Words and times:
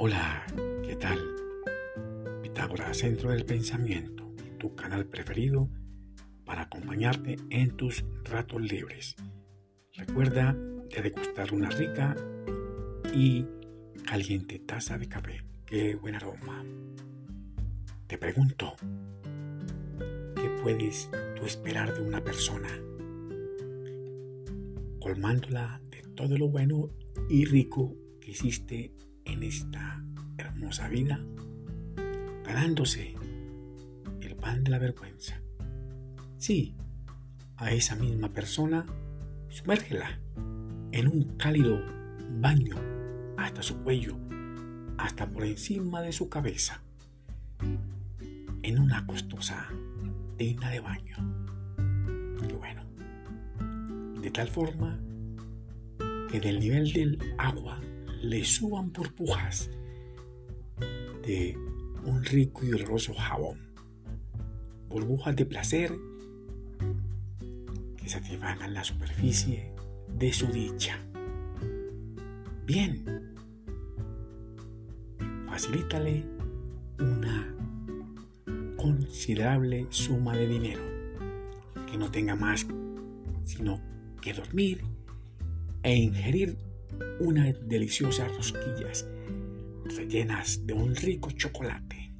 Hola, 0.00 0.46
¿qué 0.84 0.94
tal? 0.94 1.18
Pitágora, 2.40 2.94
centro 2.94 3.32
del 3.32 3.44
pensamiento, 3.44 4.32
tu 4.56 4.76
canal 4.76 5.06
preferido 5.06 5.68
para 6.44 6.62
acompañarte 6.62 7.34
en 7.50 7.76
tus 7.76 8.04
ratos 8.22 8.62
libres. 8.62 9.16
Recuerda 9.94 10.52
de 10.54 11.02
degustar 11.02 11.52
una 11.52 11.68
rica 11.70 12.14
y 13.12 13.44
caliente 14.06 14.60
taza 14.60 14.98
de 14.98 15.08
café. 15.08 15.44
Qué 15.66 15.96
buen 15.96 16.14
aroma. 16.14 16.64
Te 18.06 18.18
pregunto, 18.18 18.76
¿qué 20.36 20.48
puedes 20.62 21.10
tú 21.34 21.44
esperar 21.44 21.92
de 21.92 22.02
una 22.02 22.22
persona? 22.22 22.68
Colmándola 25.00 25.82
de 25.90 26.02
todo 26.14 26.38
lo 26.38 26.48
bueno 26.50 26.88
y 27.28 27.46
rico 27.46 27.96
que 28.20 28.30
hiciste 28.30 28.94
en 29.28 29.42
esta 29.42 30.02
hermosa 30.36 30.88
vida, 30.88 31.20
ganándose 32.44 33.14
el 34.20 34.36
pan 34.36 34.64
de 34.64 34.70
la 34.70 34.78
vergüenza. 34.78 35.40
Sí, 36.38 36.74
a 37.56 37.72
esa 37.72 37.94
misma 37.96 38.32
persona, 38.32 38.86
sumérgela 39.48 40.18
en 40.92 41.08
un 41.08 41.36
cálido 41.36 41.80
baño 42.40 42.76
hasta 43.36 43.62
su 43.62 43.82
cuello, 43.82 44.16
hasta 44.96 45.28
por 45.30 45.44
encima 45.44 46.02
de 46.02 46.12
su 46.12 46.28
cabeza, 46.28 46.82
en 48.62 48.78
una 48.78 49.06
costosa 49.06 49.68
tina 50.36 50.70
de 50.70 50.80
baño. 50.80 51.16
Y 52.48 52.52
bueno, 52.52 52.84
de 54.20 54.30
tal 54.30 54.48
forma 54.48 54.98
que 56.30 56.40
del 56.40 56.60
nivel 56.60 56.92
del 56.92 57.34
agua 57.38 57.80
le 58.22 58.44
suban 58.44 58.92
burbujas 58.92 59.70
de 61.26 61.56
un 62.04 62.24
rico 62.24 62.64
y 62.64 62.72
oloroso 62.72 63.14
jabón, 63.14 63.58
burbujas 64.88 65.36
de 65.36 65.46
placer 65.46 65.92
satisfagan 68.08 68.72
la 68.74 68.82
superficie 68.82 69.70
de 70.18 70.32
su 70.32 70.46
dicha. 70.46 70.98
Bien, 72.64 73.34
facilítale 75.46 76.24
una 76.98 77.54
considerable 78.76 79.86
suma 79.90 80.36
de 80.36 80.46
dinero 80.46 80.82
que 81.90 81.98
no 81.98 82.10
tenga 82.10 82.34
más 82.34 82.66
sino 83.44 83.80
que 84.20 84.32
dormir 84.32 84.82
e 85.82 85.96
ingerir 85.96 86.56
unas 87.20 87.56
deliciosas 87.68 88.34
rosquillas 88.36 89.06
rellenas 89.96 90.66
de 90.66 90.72
un 90.74 90.94
rico 90.94 91.30
chocolate. 91.30 92.12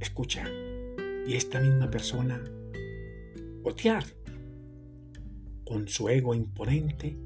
Escucha, 0.00 0.44
y 1.26 1.34
esta 1.34 1.60
misma 1.60 1.90
persona 1.90 2.42
botear 3.62 4.04
con 5.64 5.88
su 5.88 6.08
ego 6.08 6.34
imponente 6.34 7.16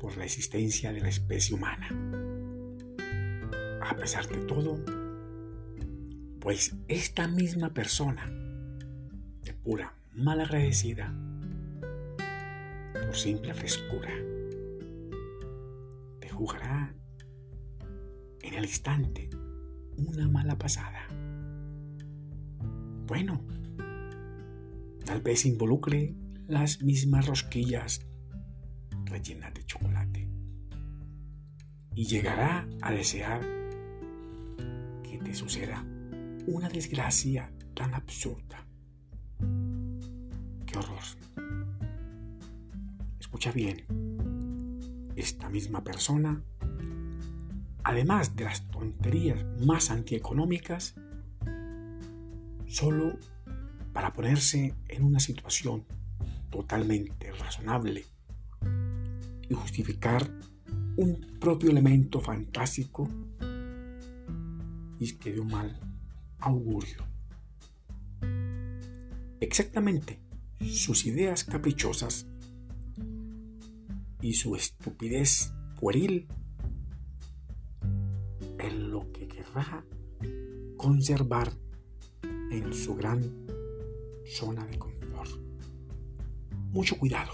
por 0.00 0.16
la 0.16 0.24
existencia 0.24 0.92
de 0.92 1.00
la 1.00 1.08
especie 1.08 1.54
humana. 1.54 1.88
A 3.82 3.96
pesar 3.96 4.26
de 4.28 4.38
todo, 4.46 4.82
pues 6.40 6.74
esta 6.88 7.28
misma 7.28 7.74
persona, 7.74 8.26
de 9.44 9.52
pura 9.52 9.94
malagradecida, 10.14 11.12
por 13.10 13.16
simple 13.16 13.52
frescura, 13.52 14.12
te 16.20 16.28
jugará 16.28 16.94
en 18.40 18.54
el 18.54 18.64
instante 18.64 19.28
una 19.96 20.28
mala 20.28 20.56
pasada. 20.56 21.08
Bueno, 23.08 23.44
tal 25.04 25.22
vez 25.22 25.44
involucre 25.44 26.14
las 26.46 26.82
mismas 26.82 27.26
rosquillas 27.26 28.06
rellenas 29.06 29.54
de 29.54 29.64
chocolate. 29.64 30.28
Y 31.96 32.04
llegará 32.04 32.68
a 32.80 32.92
desear 32.92 33.40
que 35.02 35.18
te 35.18 35.34
suceda 35.34 35.84
una 36.46 36.68
desgracia 36.68 37.52
tan 37.74 37.92
absurda. 37.92 38.64
¡Qué 40.64 40.78
horror! 40.78 41.59
Escucha 43.30 43.52
bien, 43.52 43.84
esta 45.14 45.48
misma 45.48 45.84
persona, 45.84 46.42
además 47.84 48.34
de 48.34 48.42
las 48.42 48.68
tonterías 48.70 49.44
más 49.64 49.92
antieconómicas, 49.92 50.96
solo 52.66 53.16
para 53.92 54.12
ponerse 54.12 54.74
en 54.88 55.04
una 55.04 55.20
situación 55.20 55.84
totalmente 56.50 57.30
razonable 57.30 58.04
y 59.48 59.54
justificar 59.54 60.28
un 60.96 61.38
propio 61.38 61.70
elemento 61.70 62.20
fantástico 62.20 63.08
y 64.98 65.12
que 65.12 65.32
dio 65.32 65.44
mal 65.44 65.78
augurio. 66.40 67.06
Exactamente 69.38 70.18
sus 70.58 71.06
ideas 71.06 71.44
caprichosas 71.44 72.26
y 74.22 74.34
su 74.34 74.54
estupidez 74.54 75.52
pueril 75.80 76.28
en 78.58 78.90
lo 78.90 79.10
que 79.12 79.26
querrá 79.26 79.84
conservar 80.76 81.52
en 82.50 82.72
su 82.72 82.94
gran 82.94 83.46
zona 84.26 84.66
de 84.66 84.78
confort. 84.78 85.30
Mucho 86.72 86.98
cuidado 86.98 87.32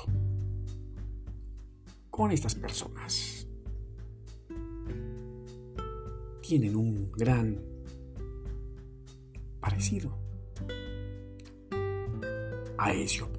con 2.11 2.31
estas 2.31 2.55
personas. 2.55 3.47
Tienen 6.41 6.77
un 6.77 7.11
gran 7.13 7.61
parecido 9.61 10.17
a 12.79 12.93
oponente. 13.23 13.36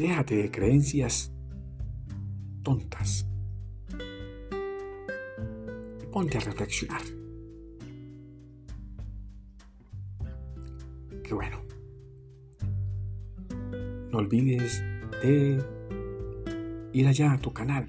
Déjate 0.00 0.34
de 0.34 0.50
creencias 0.50 1.30
tontas 2.62 3.26
y 6.00 6.06
ponte 6.06 6.38
a 6.38 6.40
reflexionar. 6.40 7.02
bueno. 11.30 11.62
No 14.10 14.18
olvides 14.18 14.82
de 15.22 15.62
ir 16.94 17.06
allá 17.06 17.34
a 17.34 17.38
tu 17.38 17.52
canal. 17.52 17.86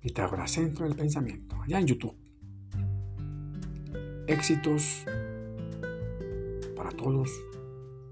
Pitágoras 0.00 0.50
Centro 0.50 0.86
del 0.86 0.94
Pensamiento, 0.94 1.56
allá 1.62 1.80
en 1.80 1.86
YouTube. 1.86 2.16
Éxitos 4.26 5.06
para 6.76 6.90
todos, 6.90 7.30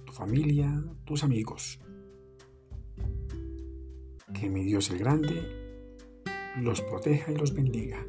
tu 0.06 0.12
familia, 0.14 0.82
tus 1.04 1.22
amigos. 1.22 1.78
Que 4.34 4.48
mi 4.48 4.64
Dios 4.64 4.90
el 4.90 4.98
Grande 4.98 5.42
los 6.60 6.80
proteja 6.82 7.32
y 7.32 7.36
los 7.36 7.54
bendiga. 7.54 8.04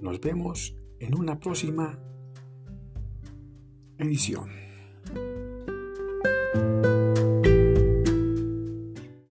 Nos 0.00 0.20
vemos 0.20 0.76
en 0.98 1.18
una 1.18 1.38
próxima 1.38 1.98
edición. 3.98 4.65